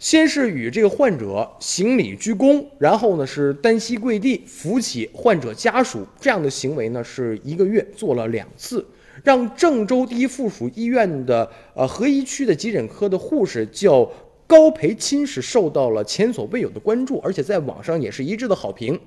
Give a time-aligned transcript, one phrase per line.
[0.00, 8.82] 先是与这个患者行礼鞠躬，然后呢是单膝跪地扶起患者家属，这样的行为呢是一个月做了两次，
[9.22, 14.10] 让郑州第一附属医院的呃合一区的急诊科的护士叫
[14.46, 18.98] 高培钦是受到了前所未有的关注，而且在网上也是一致的好评。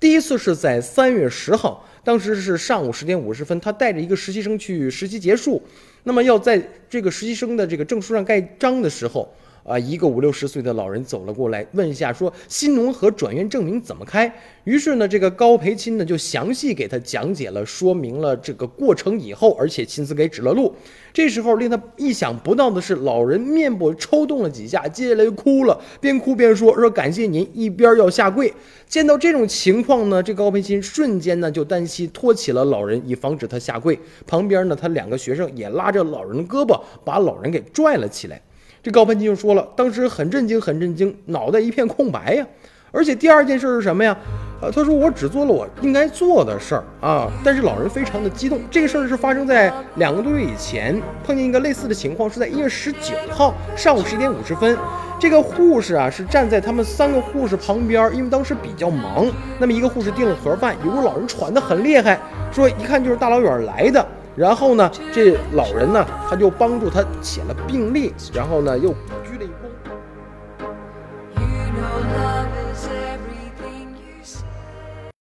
[0.00, 5.62] 第一次是在三月十号，当时是上午十点五十分，他带着一个实习生去实习结束，
[6.04, 6.58] 那么要在
[6.88, 9.28] 这个实习生的这个证书上盖章的时候。
[9.64, 14.30] 啊，一个五六十岁的老人走了过来，问一下说新农合转院证明怎么开？
[14.64, 20.74] 于是呢，这个高培钦呢就详细给他讲解了，说明了这个过程以后，而且亲自给指了路。
[21.14, 28.52] 这时候令他意想不到的是，老人面部抽动了几下，接下来就哭了，边哭边说说感谢您，一边要下跪。
[28.86, 33.98] 见到这种情况呢，这高培钦瞬间呢就单膝托起了老人，以防止他下跪。
[34.26, 38.42] 旁边呢，他两个学生也拉着老人的胳膊，把老人给拽了起来。
[38.84, 42.46] 这高攀金就说了，当时很震惊，很震惊，脑袋一片空白呀。
[42.92, 44.14] 而且第二件事是什么呀？
[44.60, 47.32] 呃，他说我只做了我应该做的事儿啊。
[47.42, 48.60] 但是老人非常的激动。
[48.70, 54.76] 这个事儿是发生在两个多月以前，碰见一个类似的情况，是在一月十九号上午十一点五十分。
[55.18, 59.26] 这个护士啊是站在他们三个护士旁边，因为当时比较忙。
[59.58, 62.20] 那么一个护士订了盒饭，有个老人喘得很厉害，
[62.52, 64.06] 说一看就是大老远来的。
[64.36, 68.90] 然后呢，这老人呢，他就帮助他写了病历，然后呢，又
[69.22, 69.54] 鞠了一躬。